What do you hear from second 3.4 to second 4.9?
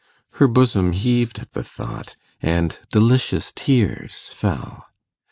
tears fell.